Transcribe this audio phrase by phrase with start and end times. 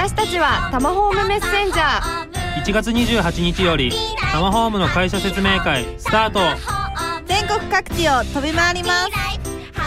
[0.00, 2.64] 私たちはタマホームメッセンジャー。
[2.64, 3.92] 1月28日より
[4.32, 6.40] タマホームの会社説明会スタート。
[7.26, 9.10] 全国各地を飛び回ります。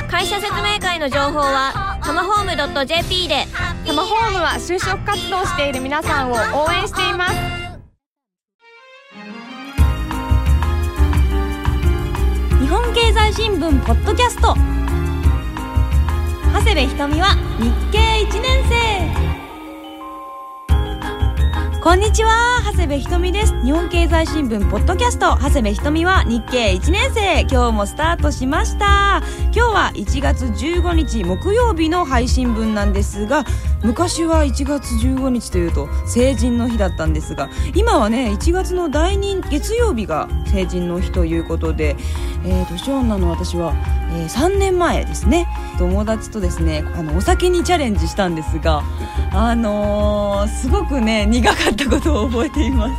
[0.08, 3.48] 会社説明会の情報はタマホーム .jp で。
[3.88, 7.34] タマホームは就職活動している皆さんを応援しています。
[12.62, 14.56] 日本経済新聞ポッドキャスト。
[16.54, 19.43] 長谷部ひとみは日経1年生
[21.84, 23.54] こんにちは長谷部ひとみです。
[23.62, 27.42] 日本経済新聞ポッドキャスト長谷部ひとみは日経1年生。
[27.42, 29.22] 今日もスタートしました。
[29.54, 33.46] 今日は1月15日木曜日の配信分なんですが
[33.84, 41.96] 昔は1月15日というと成人の日だったんですが今はね1月の第2月曜日が成人の日ということで、
[42.46, 43.76] えー、年女の私は、
[44.12, 45.48] えー、3年前ですね。
[45.78, 48.84] 友達とですねあのお酒にチャレンジしたんですが
[49.32, 52.94] あのー、すごくね苦かったことを覚えています。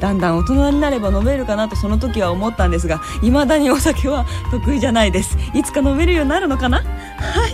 [0.00, 5.36] だんだん大人になれば飲めるかなとその時は思ったんですが未だにお酒は得意じゃないです。
[5.54, 6.78] いつか飲めるようになるのかな？
[6.78, 6.84] は
[7.48, 7.50] い。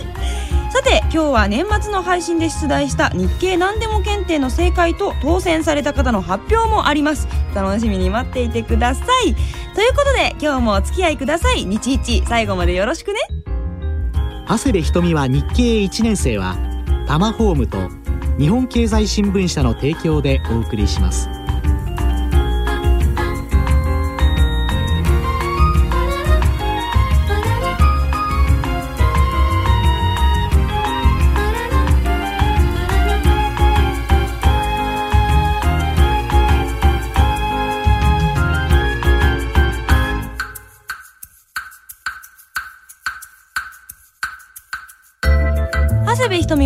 [0.71, 7.27] さて今日は年末の配信で出題した日経何でも検定の正解と当選された方の発表もあります。
[7.55, 9.33] 楽しみに待っていてください。
[9.73, 11.65] ということで今日もお付き合いください。
[11.65, 13.19] 日一最後までよろしくね。
[14.47, 16.57] 長谷部瞳は日経1年生は
[17.07, 17.77] タマホームと
[18.37, 21.29] 日本経済新聞社の提供でお送りします。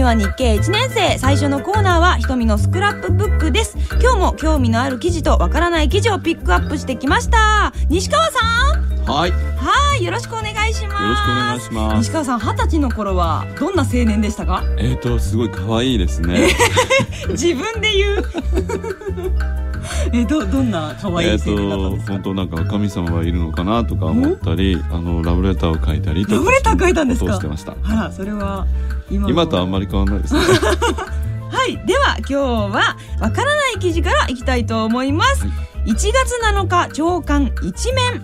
[0.10, 3.78] は日経1年生最初のコーナーは瞳のスクラップブックです。
[4.02, 7.72] 今日も興味のある記事とわからない記事をピックアップしてきました。
[7.90, 8.40] 西川さ
[8.76, 9.06] ん。
[9.06, 9.32] はい。
[9.32, 11.04] はいよろしくお願いします。
[11.04, 11.98] よろしくお願いします。
[11.98, 14.64] 西川さん二十歳の頃はどんな青年でしたか？
[14.80, 16.48] えっ、ー、とすごい可愛いですね。
[17.30, 19.69] 自分で言う
[20.14, 27.34] えどどんな可愛い青年だったんですか、えー、本当なんか神様がいるのかなとか思ったりあのラブレターを書いたりラブレター書いたんですか？
[27.34, 27.74] してました。
[27.84, 28.66] あらそれは
[29.10, 30.40] 今今とあんまり変わらないですね。
[31.52, 31.78] はい。
[31.86, 35.52] では今日はわからない記事からいきたいと思います、は
[35.86, 36.14] い、1月
[36.44, 38.22] 7日朝刊一面。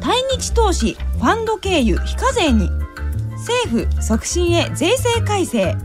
[0.00, 2.70] 対日投資ファンド経由非課税に。
[3.36, 5.76] 政府促進へ税制改正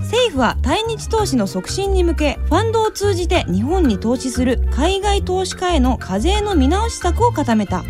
[0.00, 7.84] 政府は対日投資の促進に向けファンドを通じて日本に投資する海外投資家への課税の見直し策を固めた。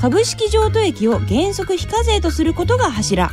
[0.00, 3.30] 株式譲渡益を原則非課税とすることが柱。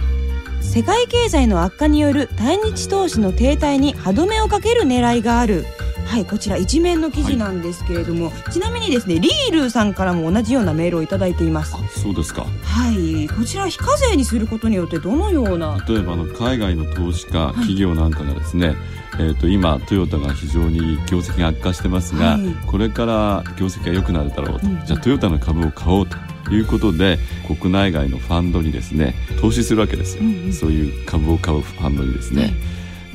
[0.62, 5.66] 世界経済の悪化による対日投資の停滞に歯止めをかける狙いがある。
[6.12, 11.74] はいこちら一面の記事なんですけれども、はい、ちなみにですねリールーさんからも同じようなメールを頂いています。
[12.02, 12.46] そうですか。
[12.64, 15.82] はいこちら非課税にすることによってどのような？
[15.88, 18.76] 例えばの海外の投資家、企業なんかがですね、
[19.20, 26.18] えーと、今トヨタが非常に業績が悪化してますが、はい、これから業績が良くなるだろうと、うん、じゃあトヨタの株を買おうと
[26.54, 32.54] いうことで国内外のファンドにですね投資するわけですよ、うんうん、そういう株を買うファンドにですね。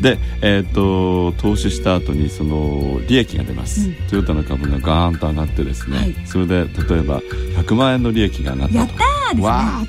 [0.00, 9.86] で、えーと、投資した後にその利益が出ます、うん、トヨタの株がガーンと上がってですね、はい、それで例えば100万円の利益が上がったとやったーわ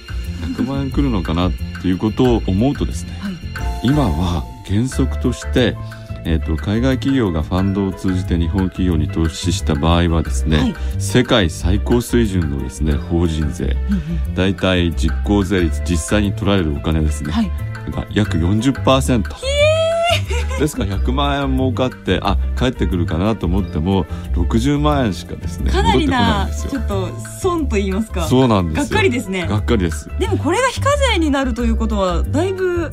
[0.56, 1.51] 100万円来るのかなっ
[1.81, 3.34] ていうことを思うとですね、はい、
[3.84, 5.75] 今は原則として
[6.29, 13.78] えーと、海外企業がファンドを通じて日本企業に投資した場合はですね、はい、世界最高水準のですね法人税。
[14.35, 17.51] 大体、実効税率実際に取られるお金ですね、はい、
[17.91, 19.23] が約40%。
[20.59, 20.85] ですか？
[20.85, 27.09] ら100万円儲かってあ帰ってくるかなと思っても60万円しかですねかなりなちょっと
[27.41, 28.28] 損と言いますか。
[28.28, 29.47] そうなんですがっかりですね。
[29.47, 30.09] がっかりです。
[30.19, 32.91] でもこれが非課税になるということはだいぶ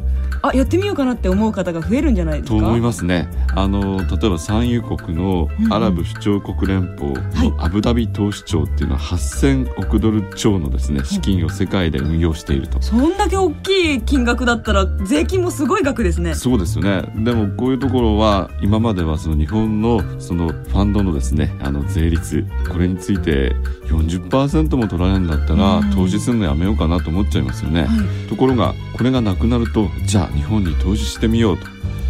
[0.49, 2.59] あやってみようかなって思う方が増えるんじゃないですか？
[2.59, 3.29] と思いますね。
[3.55, 16.35] あの例えば産油国のアラブ首長国連邦のアブダビ投資庁っていうのは8000億ドル超のですね資金を世界で運用していると、そんだけ大きい金額だったら税金もすごい額ですね。
[16.35, 17.03] そうですよね。
[17.25, 23.55] でもこういうところは今まではその日本のそのファンドのですねあの税率これについて
[23.87, 31.67] 40%も取られるんだったら、投資するのやめようかなと思っちゃいますよね、はい、ところがこれがなくなるとじゃあ日本に投資してみようと。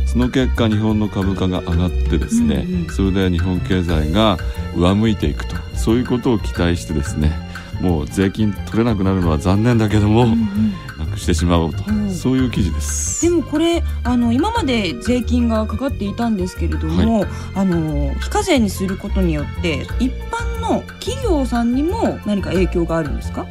[0.07, 4.39] その結果日本の株価が上がってですね、うんうん、それで日本経済が
[4.77, 5.57] 上向いていくと。
[5.75, 7.33] そういうことを期待してですね
[7.81, 10.73] もう税金取れなくなるのは残念だけども、うんうん。
[10.99, 12.15] なくしてしまおうと、うん。
[12.15, 13.23] そういう記事です。
[13.23, 17.27] でもこれあの今まで税金がかかっていたんですけれども、
[17.57, 23.47] あの非課税にすることによって一般の企業さんにも何か影響があるんですか？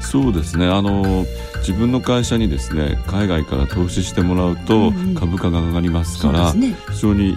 [0.00, 0.66] そうですね。
[0.66, 1.26] あの
[1.58, 5.14] 自分の会社にですね海外から投資してもらうとうんうん。
[5.14, 6.78] 株価が上がりますから、そうですね。
[6.90, 7.36] 非常に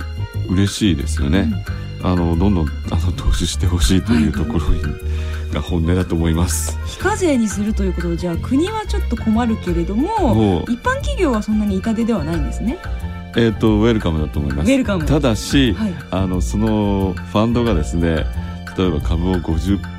[0.50, 1.66] 嬉しいですよね、
[2.04, 4.82] あのどんどんあの投資してほしいというところに、
[5.54, 6.78] が本音だと思います。
[6.86, 12.78] 非課税にするということでじゃあ国はちょっと困るけれども一般企業はそんなに痛手ではないんですね。
[13.38, 14.72] えっ、とウェルカムだと思います。
[14.72, 15.06] ウェルカム。
[15.06, 15.94] ただし、はい。
[16.12, 18.26] あのそのファンドがですね
[18.78, 19.99] 例えば株を50%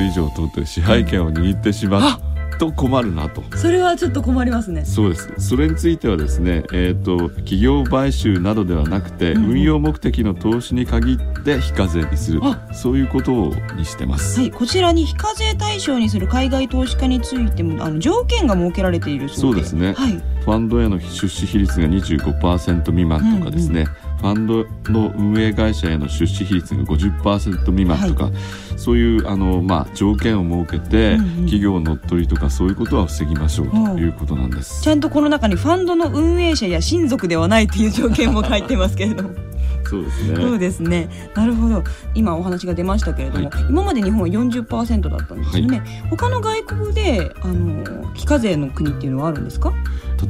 [0.00, 3.42] 以上取って支配権を握ってしまうと困るなと。
[3.56, 4.84] それはちょっと困りますね。
[4.84, 5.32] そうです。
[5.38, 19.62] それについてはですね、えー、と企業買収などではなくて、運用目的の投資に限って非課税にするあそういうことをにしてます、はい、こちらに非課税対象にする海外投資家についてもあの条件が設けられているそうで。
[19.62, 19.94] そうですね。
[19.94, 23.84] はい、ファンドへの出資比率が25%未満とかですね、
[24.20, 28.30] ファンドの運営会社への出資比率が50%未満とか、
[28.76, 31.30] そういうあの、まあ、条件を設けて、うんうん。
[31.50, 34.82] 企業乗っ取りとかそういうことは防ぎましょうということなんです。
[34.82, 39.49] ちゃんとこの中にファンドの運営者や親族ではないという条件も書いてますけれども
[39.84, 41.08] そうですそうねですね。
[41.34, 41.82] なるほど。
[42.14, 43.62] 今お話が出ましたけれども、はい。
[43.68, 49.72] 今まで日本は40%だったんですよね、他の外国であの非課税の国っていうのはあるんですか？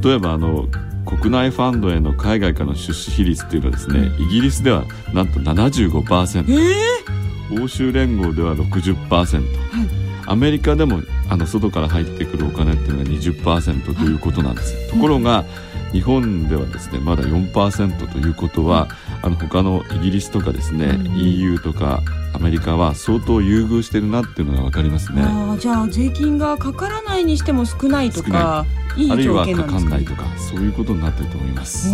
[0.03, 0.67] 例えばあの
[1.05, 6.45] 国内ファンドへの海外からの出資比率っていうのはですね、イギリスではなんと75%、
[7.61, 9.43] 欧州連合では60%、
[10.27, 15.43] アメリカでもあの外から入ってくるお金っていうのが20%ということなんです、ところが
[15.91, 18.87] 日本ではですねまだ4%ということは、
[19.23, 21.15] あの他のイギリスとかですね、うん。
[21.17, 22.01] EU とか
[22.33, 25.23] アメリカは相当優遇してるなっていうのが分かりますね。
[25.59, 28.65] じゃあ税金がかからないにしても少ないとか
[28.97, 29.07] い。
[29.07, 31.89] いあるい条はかかんないとかそういうことになってると思います。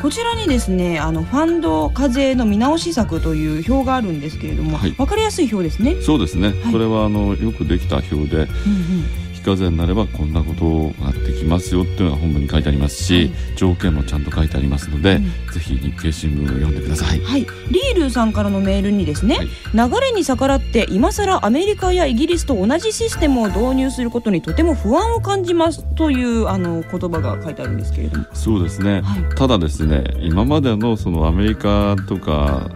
[0.00, 4.94] こちらにですねあのファンド課税の見直し策という表があるんですけれども、はい。
[4.96, 5.96] わかりやすい表ですね。
[6.00, 6.72] そうですね、はい。
[6.72, 15.20] これはあのよくできた表でうんうん非課税になればこんなことができますよっていうのが本文に書いてありますし、条件もちゃんと書いてありますので、
[15.52, 17.20] ぜひ日経新聞を読んでください。
[17.20, 19.90] はい、リールーさんからのメールにですね、はい。
[19.90, 29.34] 流れに逆らって今更アメリカやイギリスと同じシステムを導入することにとても不安を感じますというあの言葉が書いてあるんですけれども、そうですね、はい。
[29.36, 32.68] ただですね今までのそのアメリカとか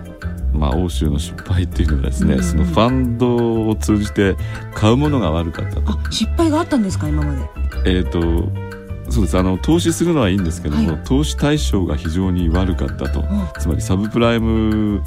[0.52, 2.42] まあ、欧州の失敗っていうのはですね、うん。
[2.42, 4.36] そのファンドを通じて
[4.74, 7.40] 買うものが悪かったと,、あ失敗があったんですか今まで？
[7.86, 8.20] えー、と
[9.10, 9.38] そうです。
[9.38, 11.04] あの投資するのはいいんですけども、はい。
[11.04, 13.48] 投資対象が非常に悪かったと、ん。
[13.58, 15.02] つまりサブプライム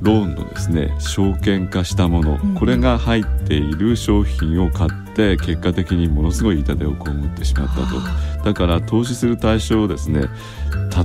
[0.00, 2.54] ローンのですね証券化したもの、うん。
[2.54, 8.44] これが入っている商品を買って結果的にものすごい痛手を被ってしまったと。
[8.44, 10.28] だから投資する対象をですね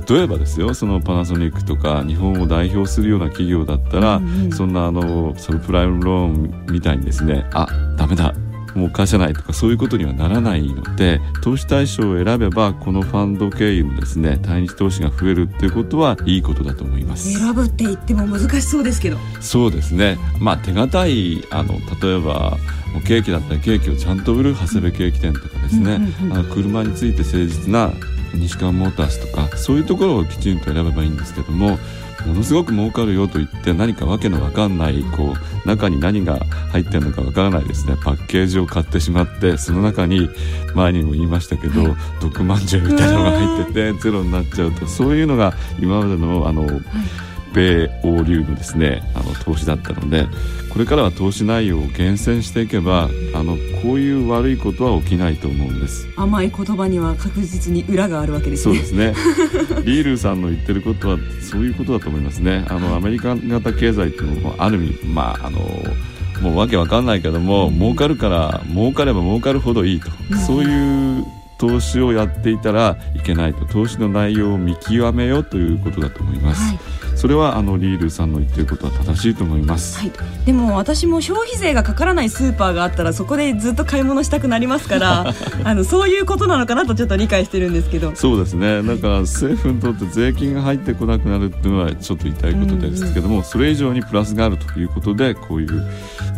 [0.08, 4.52] 例えばですよそのパナソニックとか日本を代表するような企業だったら、うんうん。
[4.52, 7.66] そんなあのサブプライムローンみたいにですねあ
[7.96, 8.34] ダメだ
[8.74, 17.32] もう返せないとかそういうことにはならないので投資対象を選べばこのファンド経由のですね対日投資が増えるっていうことはいいことだと思います。
[17.32, 19.16] 選ぶって言っても難しそうですけど。
[19.40, 22.56] そうですねまあ手堅いあの例えば
[23.06, 26.00] ケーキだったらケーキをちゃんと売る長谷部ケーキ店とかですね、
[26.32, 27.92] あの車について誠実な
[28.34, 31.78] 西川モータースとかそういうところをきちんと選べばいいんですけども
[32.26, 35.34] ものすごく儲かるよと言って何かわけのわかんないこ
[35.64, 36.38] う中に何が
[36.72, 37.96] 入ってるのかわからないですね。
[38.02, 40.28] パッケージを買ってしまってその中に
[40.74, 44.86] 前にも言いましたけど、毒まんじゅうみたいなのが入っててゼロになっちゃうと。
[44.86, 46.68] そういうのが今までのあの、
[47.52, 50.26] 米欧流のですねあの投資だったので
[50.70, 56.06] これからは投資内容を厳選していけばあのこういう悪いことは起きないと思うんです。
[56.16, 58.74] 甘い言葉には確実に裏があるわけですね。
[58.74, 59.14] そうですね。
[59.84, 62.64] リールーさんの言ってることはそういうことだと思いますね。
[62.68, 65.58] あのアメリカ型経済っていうのもある意味まああの
[66.40, 70.10] もうわけわかんないけども、儲かるから儲かれば儲かるほどいいと、
[70.46, 71.24] そういう
[71.60, 73.66] 投資をやっていたらいけないと。
[73.66, 76.62] 投資の内容を見極めようということだと思います。
[76.62, 76.78] はい。
[77.16, 79.98] それはあのリールーさんの言ってることは正しいと思います。
[79.98, 80.12] はい、
[80.46, 88.12] でも私も消費税がかからないスーパーがあったらそこでずっと買い物したくなりますから あのそういうことなのかなとちょっと理解してるんですけど。
[88.14, 88.82] そうですね。
[88.82, 95.84] だから政府にとって税金が入ってこなくなるっていうのはちょっと言いことですけども、それ以上にプラスがあるということでこういう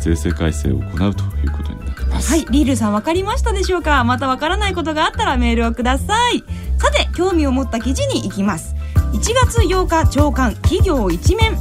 [0.00, 1.91] 税制改正を行うということになって
[2.22, 2.32] ます。
[2.32, 4.04] はいリールさん分かりましたでしょうか？
[4.04, 6.42] また分からないことがあったらメールをください。
[6.78, 8.74] さて興味を持った記事に行きます。
[9.12, 11.56] 1月8日朝刊企業一面。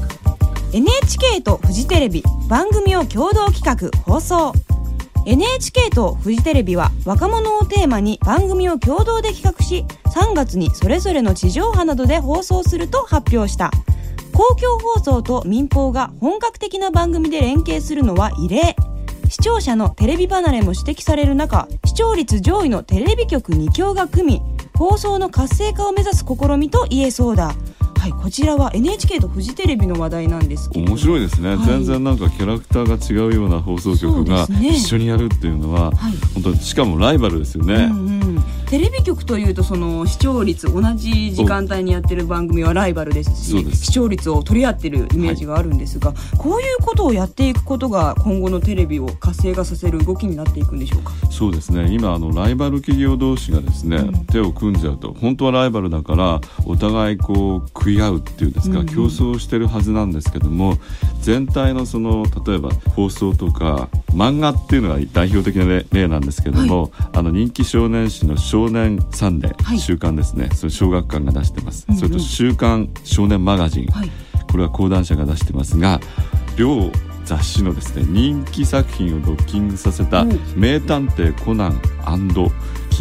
[0.74, 4.54] NHK とフジテレビ番組を共同企画放送。
[5.26, 13.70] NHK とフジテレビは若者をテーマに番組を共同で企画し3月にそれぞれの地上波などで放送すると発表した。
[14.34, 18.76] 公共放送と民放が本格的な番組で連携するのは異例。
[19.32, 24.42] 視聴者のテレビ離れも指摘される中視聴率上位のテレビ局2強が組み
[24.76, 27.56] 放送の活性化を目指す試みと言えそうだ。
[27.98, 31.66] はいこちらは NHK とフジテレビの話題なんです面白いですね、はい。
[31.68, 36.14] 全然なんかキャラクターが違うような放送局が一緒にやるっていうのは、はい。
[36.34, 51.12] 本当にしかもライバルですよね、うんうん、テレビ局というとその視聴率同じ時間帯にやってる番組はライバルですし視聴率を取り合ってるイメージがあるんですが、こういうことをやっていくことが今後のテレビを活性化させる動きになっていくんでしょうか？
[51.30, 51.94] そうですね。
[51.94, 54.26] 今あのライバル企業同士がですね、うん。
[54.28, 58.96] 手を組んじゃうと本当はライバルだからお互いこう食い合うっていうんですか、うんうん。
[58.96, 60.78] 競争してるはずなんですけども
[61.20, 69.80] 全体のその例えば放送とか漫画っていうのが代表的な例例なんですけども、あの人気少年誌の「少年サンデー」はい。
[69.80, 70.50] 週刊ですね。
[70.54, 72.00] それ小学館が出してます、うんうん。
[72.00, 74.12] それと「週刊少年マガジン」はい。
[74.52, 76.02] これは講談社が出してますが
[76.58, 76.92] 両
[77.24, 80.26] 雑誌のですね人気作品をドッキングさせたう。
[80.26, 81.82] ん「名探偵コナン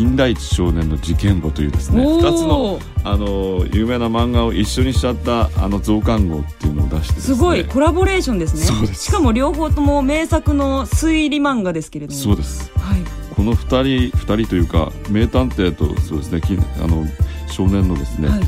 [0.01, 2.27] 金田一少年の事件簿」というですねおー。
[2.27, 7.35] 2つのあの有名な漫画を一緒にしちゃったあの増刊号っていうのを出してですね。
[7.37, 8.63] すごいコラボレーションですね。
[8.63, 9.05] そうです。
[9.05, 12.19] しかも両方とも名作の推理漫画ですけれども。
[12.19, 12.73] そうです。
[12.79, 13.01] はい。
[13.37, 17.05] この2人2人というか名探偵とそうですね金あの
[17.51, 18.41] 少年のですね、はい。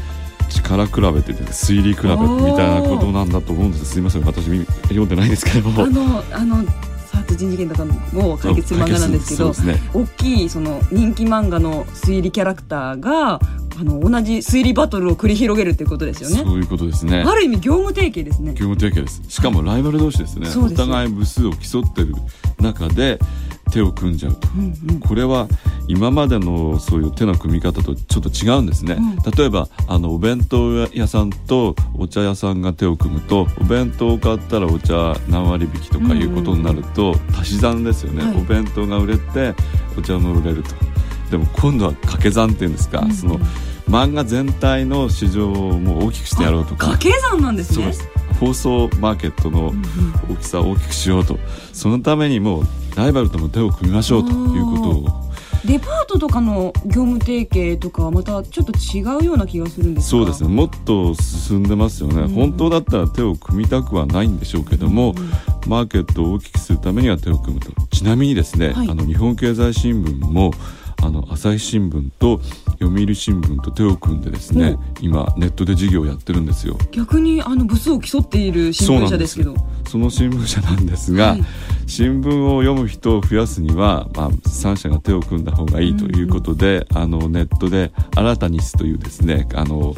[0.48, 3.84] 力比べて推理比べみたいなことなんだと思うんです。
[3.84, 4.46] すいません私
[4.84, 5.82] 読んでないですけれども。
[5.82, 6.64] あのあの
[7.12, 7.84] 殺人事件とか
[8.16, 9.80] を解決する漫画なんですけどね。
[9.94, 13.40] 大きいその人気漫画の推理キャラクターが
[13.78, 16.42] あの同じ推理バトルを繰り広げるっていうことですよね。
[16.44, 17.24] そういうことですね。
[17.26, 18.50] ある意味業務提携ですね。
[18.52, 19.22] 業務提携です。
[19.28, 20.78] しかもライバル同士ですね、そうです。
[20.78, 22.14] よお互い部数を競ってる
[22.60, 23.18] 中で
[23.70, 25.00] 手を組んじゃうと、うんうん。
[25.00, 25.48] これは
[25.88, 29.32] 今までのそういう手の組み方とちょっと違うんですね、うん。
[29.32, 38.36] 例えばあのお弁当屋さんとお茶屋さんが手を組むとお弁当を買ったらお茶何割引きとかいうことになると、足し算ですよね、はい。
[38.36, 39.54] お弁当が売れて
[39.98, 40.70] お茶も売れると。
[41.30, 43.06] でも今度は掛け算っていうんですか、うん。
[43.06, 43.40] うんその
[43.88, 46.86] 漫画全体の市場をもう大きくしてやろうとか。
[46.86, 47.92] 掛け算なんですね。
[48.38, 49.72] 放送マーケットの
[50.30, 51.38] 大きさを大きくしようと。
[51.72, 52.64] そのためにもう
[52.96, 55.31] ライバルとも手を組みましょうということを
[55.64, 60.10] デパートとかの業務提携とかはまたちょっと違うような気がするんですが。
[60.10, 60.48] そうですね。
[60.48, 62.28] もっと進んでますよね、うん。
[62.30, 67.70] 本当だったら手を組みたくはないんでしょうけども、うんマーケットを大きくするためには手を組むと。
[67.90, 68.88] ちなみにですね、はい。
[68.88, 70.52] あの日本経済新聞も
[71.02, 72.40] あの朝日新聞と
[72.80, 76.78] 読売新聞と手を組んでですね、今ネットで事業をやってるんですよ。
[76.92, 79.54] 逆にあの部数を競っている新聞社ですけど。
[79.88, 81.44] その新聞社なんですが、はい。
[81.86, 89.94] 新聞を読む人を増やすには、まあ、3社が手を組んだ方がいいということで、あのネットで「新たにす」というですねあの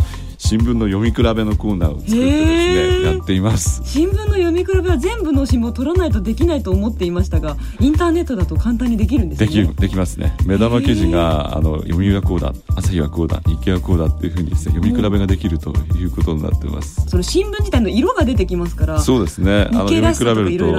[0.46, 3.80] 新聞の読み比べのコーナーを作ってですねやっています。
[3.84, 17.08] 新聞の読み比べは全部の新聞を取らないとできないと思っていましたがインターネットだと簡単にできるんですねできるできますね目玉記事があの読売はこうだ朝日はこうだ日経はこうだっていうふうにですね読み比べができるということになってます。
[17.08, 19.68] その新聞自体の色が出てきますからそうですね。
[19.70, 20.74] あの読み比べる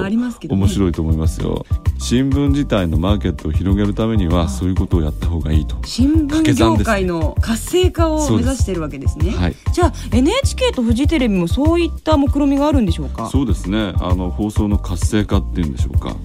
[0.48, 1.66] 面白いと思いますよ。
[1.98, 5.76] 新聞自体のマーケットを広げるためにはそういうことをやった方がいいと。
[5.84, 9.55] 新聞業界の活性化を目指しているわけですねはい。
[9.72, 13.28] じゃあ NHK とフジテレビもそういった目論みがあるんでしょうか？
[13.28, 13.92] そうですね。
[14.00, 16.16] あの放送の活性化っていうんでしょうか。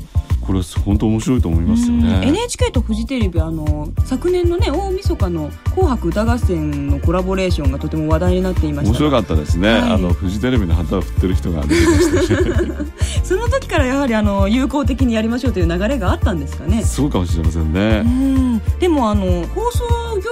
[0.42, 2.22] これ本当面白いと思いますようんね。
[2.28, 9.70] NHK とフジテレビはあの昨年のね大晦日の「紅白歌合戦」のコラボレーションがとても話題になっていました面白かったですね。
[9.70, 12.28] はいあのフジテレビの旗を振ってる人が出てきましたし
[13.24, 16.84] その時からやはりあの有効的にやりましょうという流れがあったんですかね？
[16.84, 18.02] そうかもしれませんうね。
[18.02, 19.24] んでもあの
[19.54, 19.84] 放送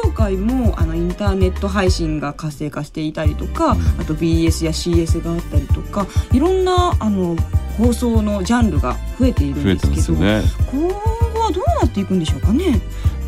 [0.03, 7.35] 業界もあのインターネット配信が活性化していたりとかあと BS や CS があったりとかいろんなあの
[7.77, 10.41] 放送のジャンルが増えているんですけどね。
[10.71, 12.81] 今後はどうなっていくんでしょうかね？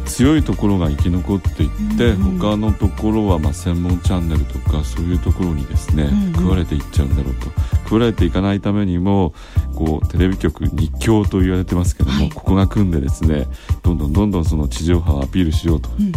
[0.06, 6.34] 強いところが生き残っていって、うん他のところはまあ専門チャンネルとかそういうところにですね、うんうん。
[6.34, 7.46] 食われていっちゃうんだろうと。
[7.86, 9.34] 食われていかないためにも
[9.76, 12.32] こうテレビ局日強と言われてますけども、はい。
[12.32, 13.48] ここが組んでですね
[13.84, 15.90] どんどんどんどんその地上波をアピールしようと。
[16.00, 16.14] うんうん。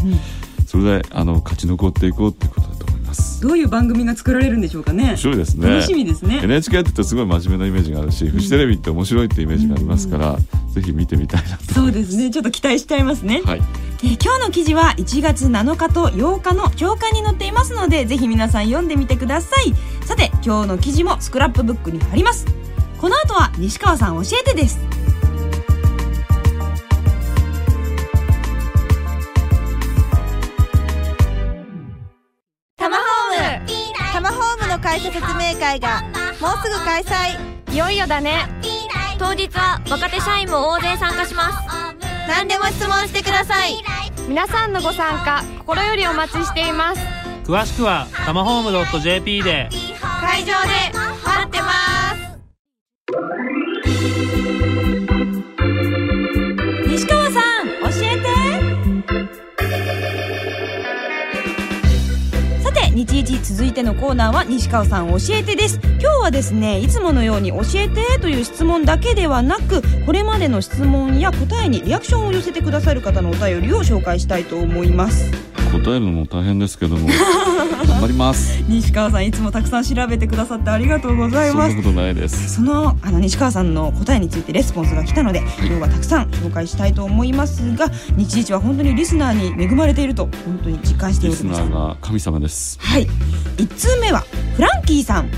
[0.66, 3.03] それであの勝ち残っていこうっていうことだと思います
[3.40, 5.16] どういう番組が作られるんでしょうかね面。
[5.16, 6.40] 白いですね楽しみですね。
[6.42, 10.38] NHK ってすごい真面目なイメージがあるし、フジテレビって面白いってイメージがありますから、
[10.73, 12.30] ぜひ見てみたいなとそうですね。
[12.30, 13.42] ちょっと期待しちゃいますね。
[13.44, 13.62] はい
[14.02, 22.44] えー今日の記事は1月7日と8日の朝刊に載っていますのでぜひ皆さん読んでみてくださいさて今日の記事もスクラップブックに貼ります
[23.00, 24.78] この後は西川さん教えてです
[35.11, 36.02] 説明会が
[36.40, 37.73] もうすぐ開催。
[37.73, 38.46] いよいよだね。
[39.18, 41.58] 当日は若手社員も大勢参加します。
[42.28, 43.76] 何でも質問してください。
[44.28, 47.00] 皆さんのご参加心よりお待ちしています。
[47.44, 49.68] 詳しくはタマホーム .jp で。
[50.20, 51.03] 会場で
[63.44, 65.78] 続いてのコーナーは西川さん教えてです。
[65.84, 75.30] 今日はですねいつものように教えてという質問だけではなくこれまでの質問や答えにリアクションを寄せてくださる方のお便りを紹介したいと思います。
[75.72, 77.06] 答えるのも大変ですけども
[77.94, 78.60] 頑張ります。
[78.68, 81.74] 西川さんいつもたくさん調べてくださってありがとうございます。
[81.74, 82.54] そんなことないです。
[82.54, 91.60] そのあの西川さんの答えについてレスポンスが来たので、今日はたくさん紹介したいと思いますが日一は本当にリスナーに恵まれていると本当に実感しておリスります。
[91.60, 92.78] ナーが神様です。
[92.80, 93.06] はい。
[93.58, 94.20] 1通目は
[94.56, 95.30] フランキーさん。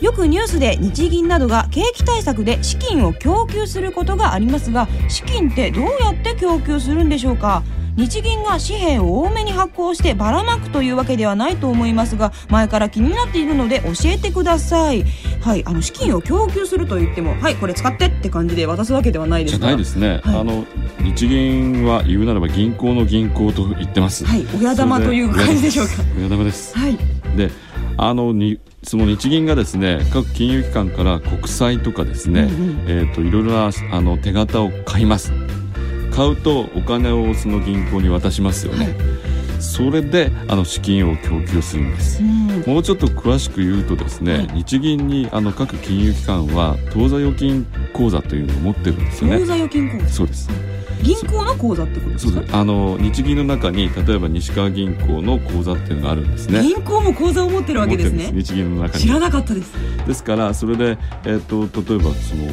[0.00, 7.62] よくニュースで日銀などが景気対策で資金を供給することがありますが資金ってどうやって供給するんでしょうか？
[7.96, 15.04] 日銀が紙幣を多めに発行してばらまくというわけではないと思いますが前から気になっているので教えてください。
[15.40, 19.60] はいあの資金を供給すると言ってもはいこれ使ってって感じで渡すわけではないでじゃす。
[19.60, 20.40] からないですね、はい。
[20.40, 20.64] あの
[21.00, 24.24] 日銀は言うならば銀行の銀行と言ってます。
[24.24, 25.92] はい親玉という感じでしょうか。
[26.18, 26.76] 親玉です。
[26.78, 26.98] はい。
[27.36, 27.50] で
[27.96, 32.84] あのにその日銀がですね各金融機関から国債とかですね、うんうん。
[32.86, 35.32] えー、といろいろなあの手形を買います
[36.20, 38.94] 買うとお金をその銀行に渡しますよね、
[39.60, 42.22] それであの資金を供給するんです。
[42.22, 42.64] うん。
[42.66, 44.48] もうちょっと詳しく言うとですね、はい。
[44.54, 49.38] 日銀にあの各金融機関は当座預金口座というのを持ってるんですよね。
[49.38, 50.08] 口座預金口座？
[50.08, 50.48] そうです。
[51.02, 52.32] 銀行の口座ってことですか？
[52.32, 52.56] そうです。
[52.56, 56.60] あの日銀の中に例えば西川銀行の口座っていうのがあるんですね。
[56.62, 58.30] 銀行も口座を持ってるわけですね。
[58.34, 59.04] 日銀の中に。
[59.04, 59.72] 知らなかったです。
[60.06, 62.44] ですからそれで、えー、と例えばその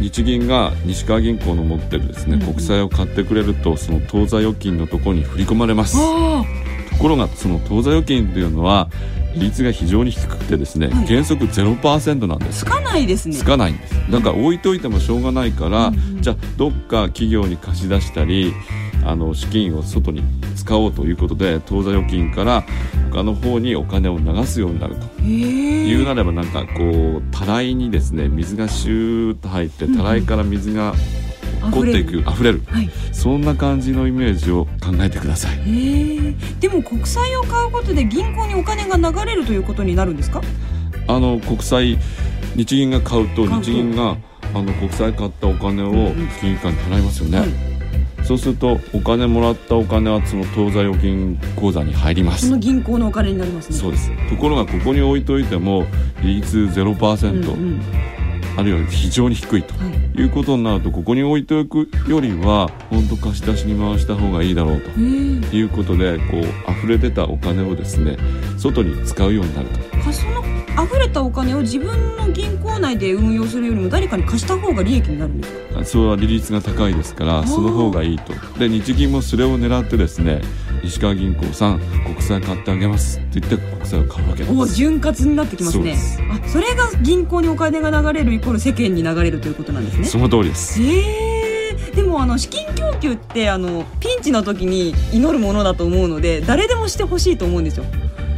[0.00, 2.54] 日銀が西川銀行の持ってるですね、うんうん。
[2.54, 5.98] 国債を買ってくれるとその当座預金のところに振り込まれます
[6.42, 8.88] とあころがその当座預金というのは
[9.34, 11.06] 利率が非常に低くてですね、はい。
[11.06, 12.60] 原則0%なんです。
[12.60, 13.34] つかないですね。
[13.34, 13.94] つかないんです。
[14.10, 16.22] だから置いといてもしょうがないから、うんうん。
[16.22, 18.52] じゃあどっか企業に貸し出したり
[19.04, 20.22] あの資金を外に
[20.54, 22.64] 使おうということで当座預金から
[23.10, 25.06] 他の方にお金を流すようになると。
[25.06, 26.82] へえ言うなればなんかこ
[27.18, 30.94] うたらいにですね水がシューッと入ってたらいから水が
[31.64, 32.62] 起こっていく溢れる。
[32.66, 32.90] はい。
[33.12, 35.58] そんな感じのイメージを考えてください。
[35.58, 40.40] へえでも国債を買うことで銀行にお金が流れるということになるんですか？
[41.08, 41.98] あの国債
[42.56, 44.16] 日銀が買うと日銀が
[44.54, 47.48] あの国債買ったお金を金融機関に払いますよね、はい。
[48.24, 52.46] そうするとお金もらったお金はその当座預金口座に入ります。
[52.46, 53.76] その銀行のお金になりますね。
[53.76, 54.10] そうです。
[54.28, 55.86] ところがここに置いといても
[56.22, 57.80] 利率0%、うんうん
[58.56, 59.80] あるいは非常に低いとは
[60.16, 60.20] い。
[60.20, 64.90] いうことになるとここに置いておくよりは本当貸し出しに回した方がいいだろうと
[65.56, 68.16] いうことでこう溢れ出たお金をですね
[68.58, 69.78] 外に使うようになると
[71.12, 75.84] たお金を自分の銀行内で運用するよりも誰かに貸した方が利益になるんですか？
[75.84, 78.32] それは利率が高いですからその方がいいと。
[78.58, 80.40] で日銀もそれを狙ってですね
[80.82, 84.74] 西川銀行さん国債買ってあげますって言って国債を買うわけです。
[84.74, 85.96] 潤滑になってきますね。
[86.30, 90.04] あそれが銀行にお金が流れるイコール世間に流れるということなんですね。
[90.04, 90.82] その通りです。
[90.82, 91.32] へえ
[91.94, 97.84] でもあの資金供給ってあのピンチの時に祈るものだと思うので誰でもしてほしいと思うんですよ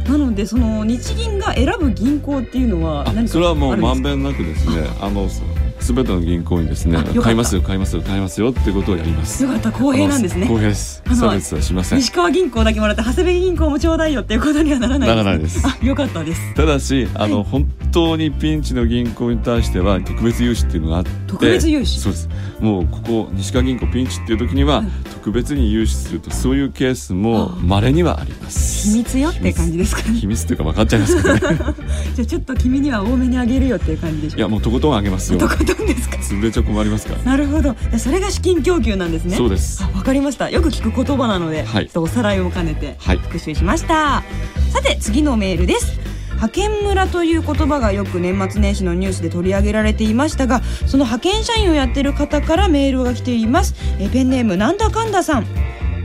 [0.05, 4.87] なのでその日銀が選ぶ銀行っていうのはそれはもうまんべんなくですね。
[5.01, 5.41] あのす
[5.85, 9.43] 全ての銀行にですね買いますよ買いますよ買いますよってことをやります。
[9.43, 10.47] よかった公平なんですね。
[10.47, 11.03] 公平です。
[11.13, 15.61] 差別はしません西川銀行だけもらって長谷部銀行もちょうだいよっていうことにはならないならないです。
[15.67, 16.53] あよかったです。
[16.55, 21.99] ただしあの、本当にピンチの銀行に対しては特別融資っていうのがあって特別融資？
[21.99, 22.29] そうです。
[22.59, 24.87] もうここ西川銀行ピンチっていう時には、はい。
[25.25, 28.89] 特別に融資するとそういうケースも稀にはあります。
[28.89, 30.19] 秘密よって感じですかね。
[30.19, 31.39] 秘密っていうか分かっちゃいますけどね。
[32.13, 35.39] じゃあちょっと君には多めにあげるよっていう感じでしょいやもうとことんあげますよ。
[35.39, 36.17] とことんですか。
[36.17, 37.21] 潰れちゃ困りますから。
[37.23, 37.75] なるほど。
[37.97, 39.35] それが資金供給なんですね。
[39.35, 39.83] そうです。
[39.83, 40.49] あわかりました。
[40.49, 41.89] よく聞く言葉なので、はい。
[41.95, 43.17] おさらいを兼ねてはい。
[43.17, 44.23] 復習しました、
[44.71, 45.99] さて次のメールです。
[46.35, 53.73] 派遣村という言葉がよく年末年始のニュースで取り上げられていましたがその派遣社員をやってる方からメールが来ています。
[53.99, 55.45] えペンネームなんだかんださん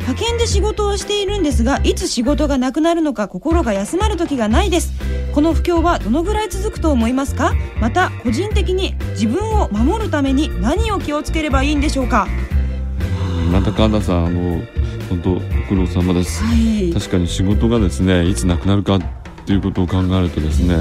[0.00, 4.92] 派遣で仕事をしているんですがいつ仕事がなくなるのか心が休まる時がないです。
[5.32, 7.54] この不況はどのぐらい続くと思いますか？
[7.80, 12.26] また個人的に自分を守るために何を気をつければいいんでしょうか？
[13.52, 14.60] なんだかんださんあの
[15.08, 16.42] 本当ご苦労様です。
[16.42, 16.92] はい。
[16.92, 19.02] 確かに仕事がですねいつなくなるかっ
[19.46, 20.76] ていうことを考えるとですね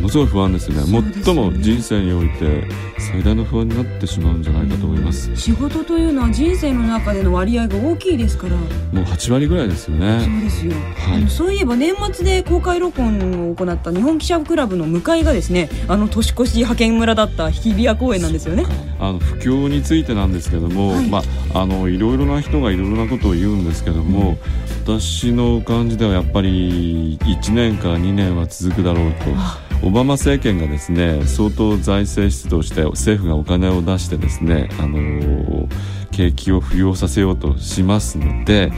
[0.00, 1.00] ものすごい不安ですよね。
[1.00, 2.64] ね最も人生において
[2.98, 8.56] 最大の不安になってしまうんじゃないかと思います、仕事というのは人生の中での割合が大きいですから。
[8.56, 11.28] もう8割ぐらいですよそねうですよ、はい。
[11.28, 18.64] そういえば年末で公開録音を行った日本記者クラブの向かいがですねあの年越し派遣村だった日比谷公園なんですよね。
[18.98, 21.08] あの不況についてなんですけども、はい。
[21.08, 21.22] ま
[21.54, 24.38] ああのいろいろな人がいろいろなことを言うんですけども、
[24.84, 29.80] 私の感じではやっぱり1年から2年は続くだろうと。
[29.90, 38.72] オバマ政権がですね相当財政出動して政府がお金を出してですね、あのー景気を浮揚させようとしますので、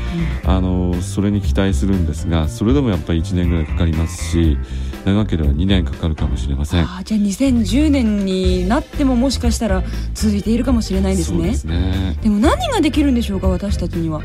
[0.44, 4.56] あのーそれに期待するんですがそれでもやっぱり1年ぐらいかかりますし
[5.04, 6.84] 長ければ2年かかるかもしれません。
[6.84, 9.82] あーじゃあ2010年になってももしかしたら
[10.14, 11.38] 続いているかもしれないですね。
[11.38, 12.16] そうですね。
[12.22, 14.22] でも何ができるんでしょうか私たちには。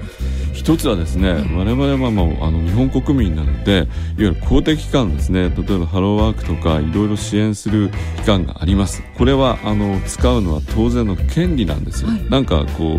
[0.54, 5.50] 一つはですね我々はもうあの日本国民なのでいわゆる公的機関ですね。
[5.50, 9.04] 例えばハローワークとかいろいろ支援する機関があります。
[9.17, 12.30] これはあの使うのは当然の権利なんですよ、はい。
[12.30, 12.97] なんかこう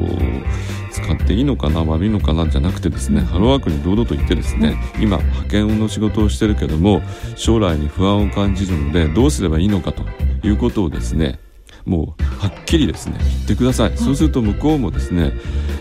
[0.91, 7.03] 使っていいのかな悪いのかなじゃなくてですね、ハローワークに堂々と言ってですね、今派遣の仕事をしてるけども
[7.37, 10.03] 将来に不安を感じるのでどうすればいいのかと
[10.47, 11.39] いうことをですね
[11.85, 15.33] もうはっきりですね言ってください、そうすると向こうもですね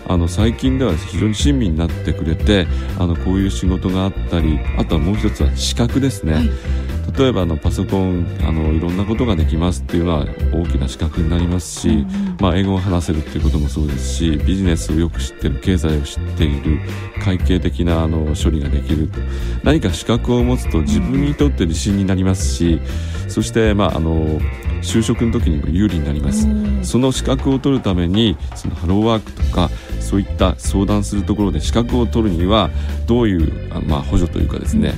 [0.08, 2.66] あの最近では非常に親身になってくれて
[2.98, 12.06] あのこういう仕事があったりあとはもう一つは資格ですね、はい例えばあのパソコンあのいろんなことができますっていうのは大きな資格になりますし、
[12.40, 16.80] まあ、英語を話せるっていうこともそうですしビジネスをよく知ってる経済を知っている
[17.24, 19.18] 会計的なあの処理ができると。
[19.64, 22.80] 何か資格を持つと自分にとって自信になりますし
[23.28, 24.40] そして、まあ、あの
[24.82, 26.48] 就職の時にも有利になります。
[26.82, 32.70] その資格を取るためにそのハローワークとかそういった相談するところで資格を取るには
[33.06, 34.94] どういうあまあ補助というかですね、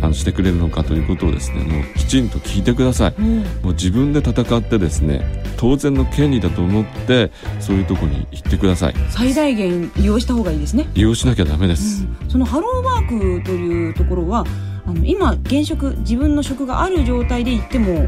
[0.00, 3.20] あのしてくれるのかということをですねもうきちんと聞いてください、
[3.62, 8.94] もう自分で戦ってですね当然の権利だと思ってそういうところに行ってください。
[9.10, 10.88] 最大限利用した方がいいですね。
[10.94, 14.46] 利用しなきゃダメです、そのハローワークというところは
[14.86, 18.06] あの今現職自分の職がある状態で行っても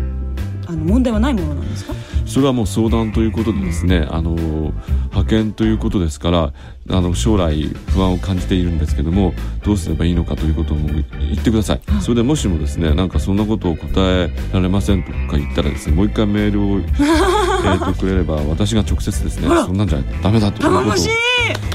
[0.66, 1.94] あの問題はないものなんですか？
[2.26, 6.52] それはもう相談ということでですね、あの派遣ということですから
[6.90, 7.62] あの将来
[7.94, 9.32] 不安を感じているんですけども
[9.64, 13.88] どうすればいいのかということをもう言ってください、それでもしもですねなんかそんなことを答
[14.24, 20.94] えられませんとか言ったらですねもう一回メールを、 えーとくれれば私が直接ですねそんなんじゃダメだということを言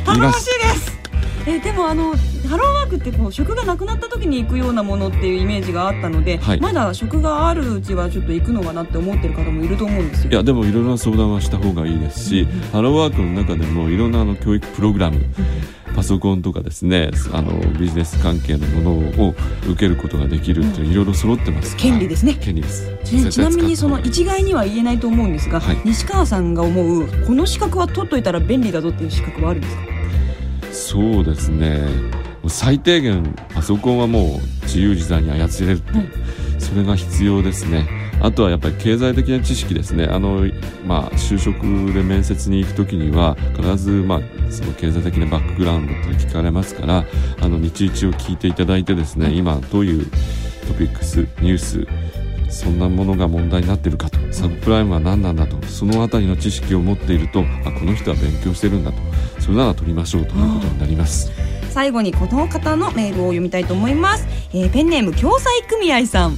[0.05, 0.43] 頼もいます。
[0.43, 0.99] しいです。
[1.47, 2.13] えでもあの
[2.47, 6.59] ハローワークってこう職がなくなった時に行くようなものっていうイメージがあったので、はい。
[6.59, 10.31] まだ職があるうちはちょっと行くのかなって思ってる方もいると思うんですよ。
[10.31, 15.21] いやでもいろいろな相談はした方がいいですし、ハローワークの中でもいろんなあの教育プログラム、
[15.95, 19.35] パソコンとかですねあのビジネス関係のものを
[19.67, 21.75] 受けることができるっていういろいろ揃ってます。
[21.75, 22.35] 権利ですね。
[22.35, 22.91] 権利です。
[23.03, 25.77] ちなちなみにその一概には言えないと思うんですが、はい。
[25.85, 29.81] 西川さんが思うこの資格は取っといたら便利だぞっていう資格はあるんですか？
[30.71, 31.87] そうですね
[32.49, 35.91] 最低限パソコンはもう自由自在に操れるって
[36.59, 37.87] それが必要ですね。
[38.21, 40.05] あとはやっぱり経済的な知識ですね。
[40.05, 40.45] あの、
[40.85, 47.03] まあ、就職で面接に行く時には必ず、まあ、その経済的なバックグラウンドって聞かれますから
[47.41, 50.05] あの日々を聞いていただいてですね今どういう
[50.67, 51.87] トピックスニュース
[52.51, 58.97] そんなものが問題になっているかとサブプライムは何なんだとそのあたりの知識を持っているとあこの人は勉強してるんだと
[59.39, 61.31] それなら取りましょうということになります。
[61.71, 66.37] 最後にこの方のメールを読みたいと思います、えーペンネーム共済組合さん。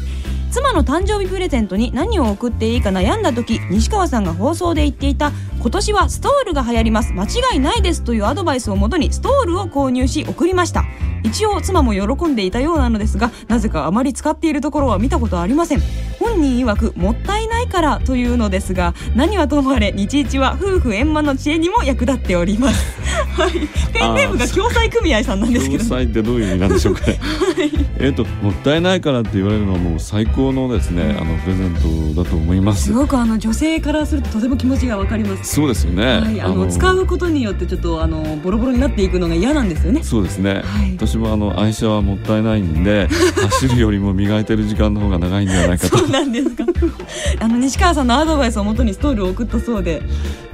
[0.51, 7.11] 妻の誕生日プレゼントに何を送っていいか悩んだ時西川さんが放送で言っていた今年はストールが流行ります。
[7.13, 10.85] 間違いないですというアドバイスをもとにストールを購入し送りました。
[11.23, 15.81] 一応妻も喜んでいたようなのですがなぜかあまり使っているところは見たことありません。
[16.19, 22.99] 本人曰くもったいないからというのですが何はともあれ日一は夫婦円満の知恵にも役立っております。
[23.33, 23.51] はい
[23.93, 27.19] ペンネームが共済組合さんなんですけど共済ってどういう意味なんでしょうかね。
[27.99, 32.93] えっともったいないからって言われるのはもう最高のですねあのプレゼントだと思いますす。
[32.93, 35.55] ごくあの女性からするととても気持ちがわかります。
[35.55, 36.05] そうですよね。
[36.05, 40.01] はい、あの使うことによってちょっとあのボロボロになっていくのが嫌なんですよね。
[40.03, 46.63] そうですね、はい私もあの愛車はもったいないんで 走るよりも磨いてる時間の方が長いんではないかとそうなんですか。
[47.39, 50.01] あの西川さんのアドバイスをもとにストールを送ったそうで、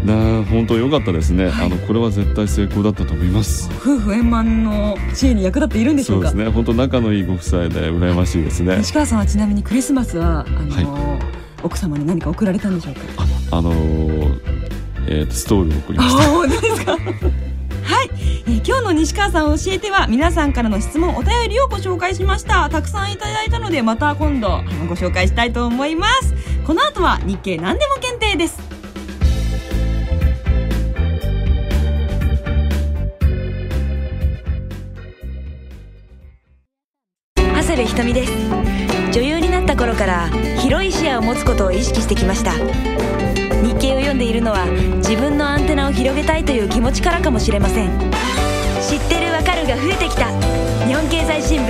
[0.03, 3.69] な本当良かったですね、あのこれは絶対成功だったと思います。
[3.81, 6.29] 夫婦円満の知恵に役立っているんでしょか？
[6.29, 6.53] そううですね。
[6.53, 8.77] 本当仲のいいご夫妻で羨ましいですね。
[8.77, 10.51] 西川さんはちなみにクリスマスはあ
[10.81, 11.19] の、
[11.63, 13.01] 奥様に何か送られたんでしょうか？
[13.51, 14.39] あのー
[15.07, 16.23] えーとストールを送りました。
[16.23, 16.91] あ本当ですか？
[16.97, 16.97] は
[18.03, 18.09] い、
[18.47, 22.69] えー今日の西川さん教えては皆さんからの質問お便りをご紹介しました。
[22.69, 26.33] たくさんいただいたのでまた今度ご紹介したいと思います。
[26.67, 28.59] この後は日経何でも検定です
[38.05, 38.31] です。
[39.11, 42.53] 女優になった頃から広い視野を持つことを意識してきました。
[42.53, 42.61] 日
[43.75, 44.65] 経を読んでいるのは
[44.97, 47.89] 自分のアンテナを広げたいという気持ちからかもしれません。
[48.81, 50.27] 知ってるわかるが増えてきた。
[50.87, 51.65] 日本経済新聞。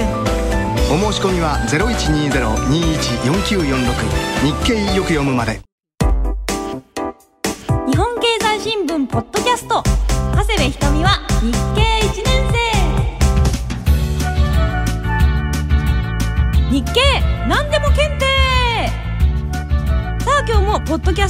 [0.91, 5.59] お申し込みは0120-214946日経よく読むまで。
[7.87, 9.83] 日本経済新聞ポッドキャスト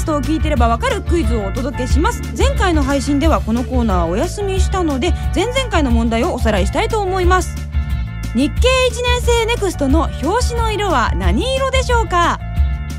[0.09, 2.21] トを聞いてればわかるクイズをお届けします。
[2.35, 7.55] 前回の配信ではこのコーナーお休みしたので前々回の問題をおさらいしたいと思います。
[8.33, 8.59] 日経1
[9.03, 12.39] 年生ネクストの表紙の色は何色でしょうか？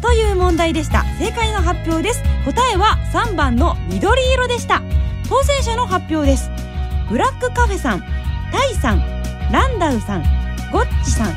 [0.00, 1.04] という問題でした。
[1.18, 2.22] 正解の発表です。
[2.44, 4.80] 答えは3番の緑色でした。
[5.28, 6.48] 当選者の発表です。
[7.08, 8.04] ブラックカフェさん
[8.52, 9.00] タイさん
[9.50, 10.22] ランダウさん
[10.70, 11.34] ゴッチさん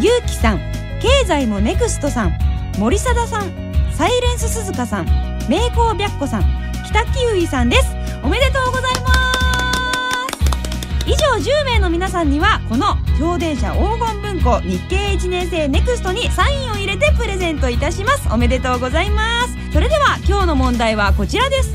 [0.00, 0.58] ゆうきさん
[1.00, 2.38] 経済もネクストさん
[2.78, 3.65] 森貞さん
[3.96, 5.06] サイレンス鈴鹿さん
[5.48, 6.44] 名工白子さん
[6.84, 7.96] 北キウイさんです。
[8.22, 11.06] おめでとうございます。
[11.06, 18.28] 以上10名の皆さんにはこの表電車黄金文庫日経1年生ネクストにサインを入れてプレゼントいたします。
[18.30, 19.72] おめでとうございます。
[19.72, 21.74] それでは今日の問題はこちらです。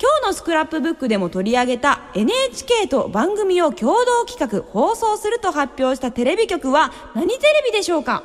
[0.00, 8.22] 今日のスクラップブックでも取り上げた NHK と番組を共同企画放送すると発表したテレビ局は何テレビでしょうか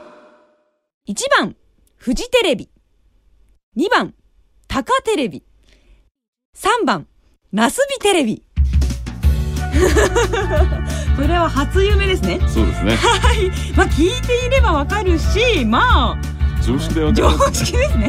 [1.07, 1.55] ？1番
[1.99, 2.69] フジテレビ。
[3.75, 4.13] 2番
[4.69, 5.43] タカテレビ。
[6.55, 7.07] 3番
[7.51, 8.41] ナスビテレビ。
[11.17, 12.39] これは初夢ですね。
[12.47, 12.95] そうですね。
[13.03, 13.49] はい。
[13.75, 16.17] まあ聞いていればわかるしまあ
[16.61, 18.07] 常識でわかり常ます識ですね。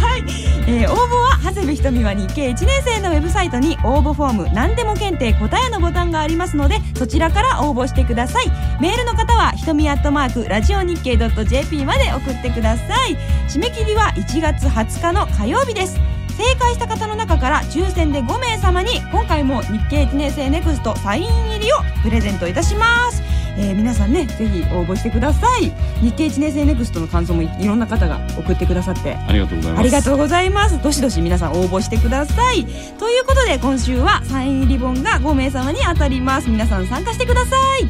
[0.00, 0.24] はい、
[0.66, 8.48] えー応募は長谷部ひとみは日経1年生のウェブサイトに応募フォーム何でも検定答えのボタンがありますのでそちらから応募してください。
[8.80, 13.16] メールの方はひとみアットマークラジオ日経 .jp まで送ってください。
[13.48, 15.98] 締め切りは1月20日の火曜日です。
[16.36, 23.20] 正解した方の中から抽選で5名様に今回も日経1年生ネクストサイン入りをプレゼントいたします、
[23.58, 25.72] えー皆さんねぜひ応募してください。
[26.00, 29.14] 日経1年生ネクストの感想もいいろんな方が送ってくださって。
[29.14, 29.80] ありがとうございます。
[29.80, 30.82] ありがとうございます。
[30.82, 32.64] どしどし皆さん応募してください。
[32.98, 36.48] ということで今週はサインリボンが5名様に当たります。
[36.48, 37.84] 皆さん参加してください。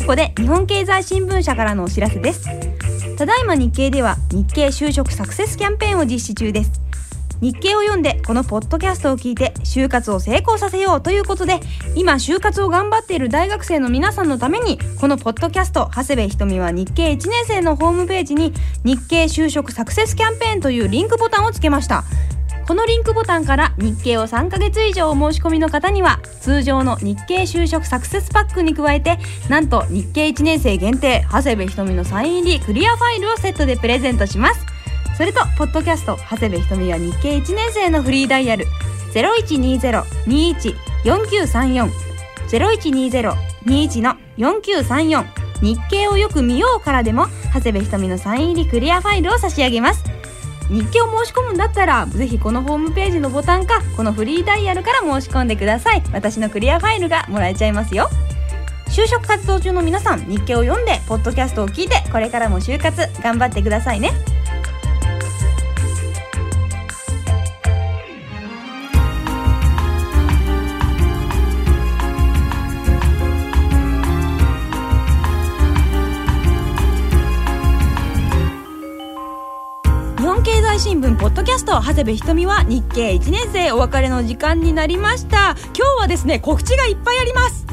[0.00, 2.48] ここで日本経済新聞社からのお知らせです。
[3.16, 6.83] ただいま日経では日経就職サクセスキャンペーンを実施中です
[7.40, 11.60] 日経を読んでこのポッドキャストを聞いて就活を成功させようということで
[11.94, 18.52] 今就活を頑張っている大学生の皆さんのためにこのポッドキャスト長谷部ひとみは日経1年生のホームページに
[18.84, 22.04] 日経就職サクセスキャンペーンというリンクボタンをつけました。
[22.66, 29.18] このリンクボタンから日経を3ヶ月以上お申し込みの方には通常の日経就職サクセスパックに加えて
[29.50, 34.73] なんと日経1年生限定長谷部ひとみのサイン入りクリアファイルをセットでプレゼントします。
[35.16, 38.66] それとポッドキャスト長谷部ひとみは日経1年生のフリーダイヤル
[39.14, 42.14] 0120-21-4934
[42.48, 45.24] 0120-21の4934
[45.62, 50.02] 日経をよく見ようからでも長谷部ひとみのサイン入りクリアファイルを差し上げます。
[50.68, 56.02] 日経を申し込むんだったらぜひこのホームページのボタンかこのフリーダイヤルから申し込んでください。
[56.12, 58.08] 私のクリアファイルがもらえちゃいますよ。
[58.88, 64.12] 就職活動中の皆さん日経を読んでポッドキャストを聞いてこれからも就活頑張ってくださいね。
[80.84, 85.56] 新聞ポッドキャスト長谷部ひとみは日経1年生お別れの時間になりました。
[85.74, 87.66] 今日はですね告知がいっぱいあります。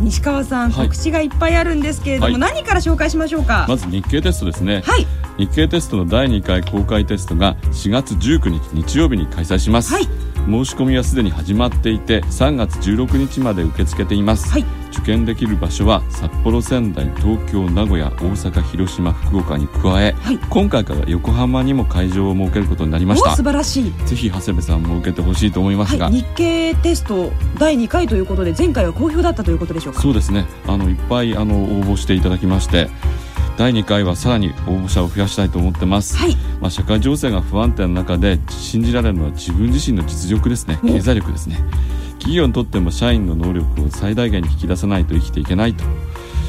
[0.00, 0.86] 西川さん、はい。
[0.88, 2.38] 告知がいっぱいあるんですけれども、はい。
[2.40, 3.66] 何から紹介しましょうか？
[3.68, 5.06] まず日経テストですね、はい。
[5.38, 10.08] 日経テストの第2回公開テストが4月19日日曜日に開催します、はい
[10.46, 14.64] 申し込みはすでに始まっていて3月16日まで受け付けています、はい。
[14.92, 20.38] 受験できる場所は札幌仙台東京名古屋大阪広島福岡に加え、はい。
[20.48, 23.92] 今回から横浜にも会場を設けることになりましおた素晴らしい。
[24.06, 30.00] ぜひ長谷部さんも受けてほしいと思いますが、はい、日経テスト第2回ということで前回は好評だったということでしょうか？
[30.00, 30.46] そうですね。
[30.66, 32.88] あのいっぱいあの応募していただきまして
[33.56, 36.36] 第2回はさらに応募者を増やしたいと思ってます、はい。
[36.60, 40.78] まあ、社会情勢が不安定な中で信じられるのは自分自身の実力ですね。
[40.82, 41.58] 経済力ですね。
[42.18, 45.84] 企業にとっても社員の能力を最大限に引き出さないと生きていけないと。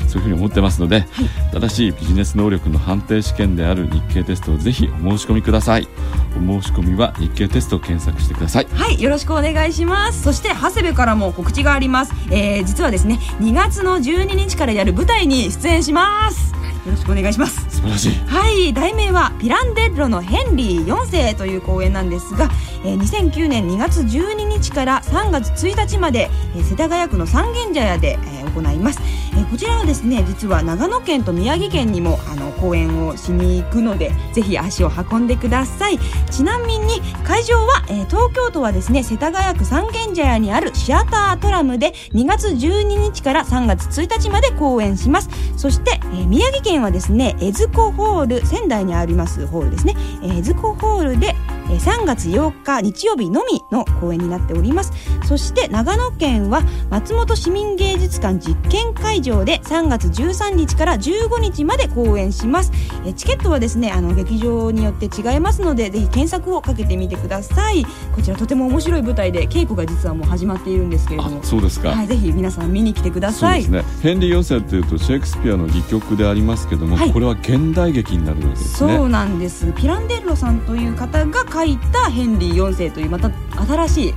[0.08, 1.06] そういうふうに思ってますので、
[1.52, 5.88] 正しいビジネス能力の判定試験である日経テストをぜひお申し込みください。
[6.36, 8.68] お申し込みは日経テストを検索してください。
[8.72, 10.24] はいよろしくお願いします。
[10.24, 16.54] そして長谷部からも告知があります、えー、実はですね2月の12日からやる舞台に出演します
[16.88, 17.66] よろしくお願いします。
[17.70, 18.14] 素晴らしい。
[18.28, 22.50] はい題名は「ピランデッロのヘンリー4世」という公演なんですが、
[22.86, 29.00] えー2009年2月12日から3月1日まで、えー世田谷区の三軒茶屋で、えー行います、
[29.38, 36.00] えこちらはですね実は長野県と宮城県にもあの公演をしに行くのでぜひ足を運んでください。
[36.32, 45.30] ちなみに会場は、え東京都はですね世田谷区三軒茶屋にあるシアタートラムで2月12日から3月1日まで公演します。
[45.56, 51.36] そして、え宮城県はですね江津湖ホール仙台にありますホールですね、えー江津湖ホールで、
[51.70, 54.92] えー3月8日日曜日のみの公演になっております。
[55.26, 62.72] そして長野県は松本市民芸術館実験会場で3月13日から15日まで公演します、
[63.06, 67.86] えーチケットはですねあの劇場によって違いますのでぜひ検索をかけてみてください。
[68.14, 71.40] こちらとても面白い舞台で稽古が実はもう始まっているんですけれども。
[71.40, 73.64] あそうですか、はい、ぜひ皆さん見に来てください。
[73.64, 74.02] そうですね。
[74.02, 83.32] ヘンリー4世というとシェイクスピアの戯曲でありますけども、はいこれは現代劇になるわけですねそうなんですピランデッロさんという方が書いた「ヘンリー4世」というまた
[83.66, 84.14] 新しい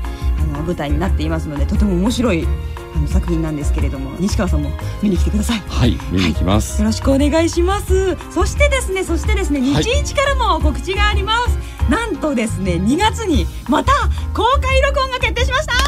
[0.55, 2.47] あの舞台になっていますのでとても面白い
[2.95, 5.63] あの作品なんですけれども西川さんも見に来てください。
[5.69, 8.17] はい見に行きます、よろしくお願いします。
[8.31, 9.83] そしてですねそしてですねはい。
[9.83, 13.93] 日一からも告知があります、なんとですね2月にまた
[14.35, 15.73] 公開録音が決定しました。
[15.73, 15.79] や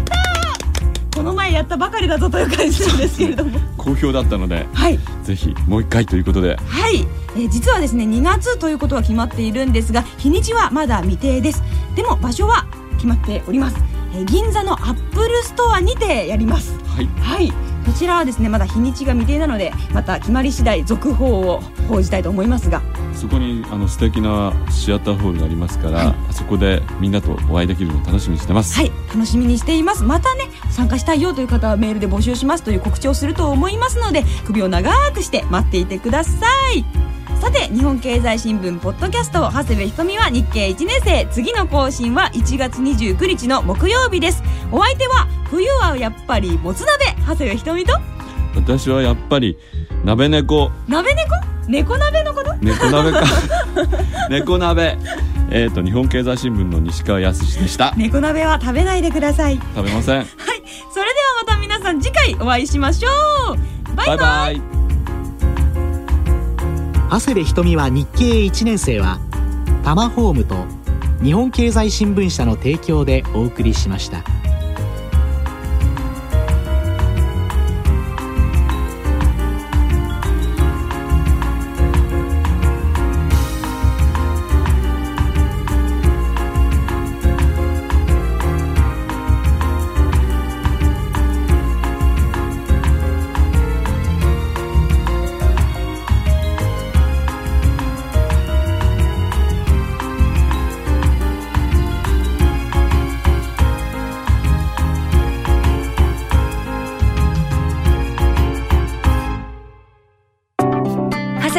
[0.00, 1.16] ったー！
[1.16, 3.60] この前やったばかりだぞという感じなんですけれども。
[3.76, 4.98] 好評だったのではい。
[5.24, 6.56] ぜひもう一回ということで。
[6.56, 11.62] はい、えー実はですね2月ということは決まっているんですが日にちはまだ未定です。
[11.94, 12.66] でも場所は
[12.96, 13.76] 決まっております、
[14.14, 16.78] えー銀座のアップルストアにてやります。
[16.84, 17.06] はい。
[17.20, 17.52] はい。
[17.86, 22.82] こちらはですねまだ日にちが未定なのでまた決まり次第続報を報じたいと思いますが。
[23.14, 28.74] そこにあの素敵なシアターホールがありますから、あそこでみんなとお会いできるのを楽しみにしてます。
[28.76, 28.92] はい。
[29.08, 30.02] 楽しみにしています。
[30.04, 36.84] またね参加したいよという方はメールで募集しますという告知をすると思いますので首を長くして待っていてください
[37.40, 41.26] さて日本経済新聞ポッドキャスト長谷部ひとみは日経1年生。
[41.32, 44.42] 次の更新は1月29日の木曜日です。
[44.70, 47.74] お相手は冬はやっぱりもつ鍋長谷部ひと？
[47.74, 47.94] みと
[48.54, 49.56] 私はやっぱり
[50.04, 50.70] 鍋猫。
[50.86, 51.30] 鍋猫？
[51.66, 52.54] 猫鍋のこと？
[52.60, 53.22] 猫鍋か。
[54.28, 54.98] 猫鍋。
[55.52, 57.94] えーと日本経済新聞の西川康でした。
[57.96, 59.58] 猫鍋は食べないでください。
[59.74, 60.18] 食べません。
[60.18, 60.26] はい。
[60.92, 63.96] それではまた皆さん次回お会いしましょう。
[63.96, 64.18] バイバイ。
[64.18, 64.79] バイバイ
[67.10, 69.18] 長谷部ひとみは日経1年生は
[69.82, 70.64] タマホームと
[71.20, 74.39] 日本経済新聞社の提供でお送りしました。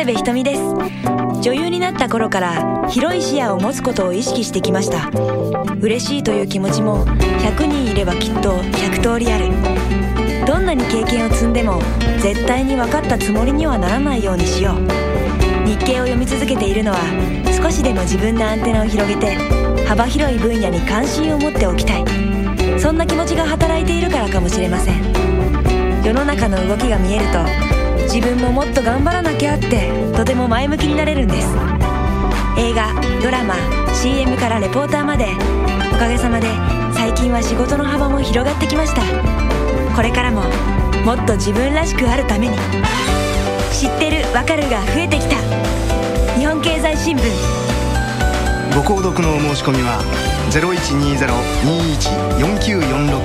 [0.02, 0.62] 長谷部ひとみです。
[1.44, 5.12] 女優になった頃から広い視野を持つことを意識してきました。
[5.80, 9.52] 嬉しいという気持ちも100人いればきっと100通りある。
[10.48, 11.80] どんなに経験を積んでも
[12.20, 15.68] 絶対に分かったつもりにはならないようにしよう。
[15.68, 16.98] 日経を読み続けているのは
[17.56, 19.36] 少しでも自分のアンテナを広げて
[19.86, 22.80] 幅広い分野に関心を持っておきたい。
[22.80, 26.04] そんな気持ちが働いているからかもしれません。
[26.04, 27.71] 世の中の動きが見えると
[28.14, 31.48] 自分ももっと頑張らなきゃってとても前向きになれるんです。
[32.58, 32.94] 映画
[33.24, 33.56] ドラマ
[33.96, 35.28] CM からレポーターまで
[35.94, 36.48] おかげさまで
[36.94, 39.02] 最近は仕事の幅も広がってきました。
[39.96, 40.42] これからも
[41.06, 42.58] もっと自分らしくあるために。
[43.72, 45.38] 知ってるわかるが増えてきた。
[46.38, 47.22] 日本経済新聞。
[48.76, 50.02] ご購読のお申し込みは
[50.52, 53.22] 0120-21-4946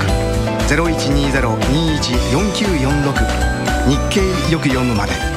[0.68, 3.55] 0120-21-4946
[3.88, 4.20] 日経
[4.50, 5.35] よく読むまで。